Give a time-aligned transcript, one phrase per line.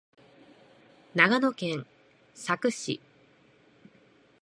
[1.13, 1.85] 長野県
[2.33, 2.99] 佐久市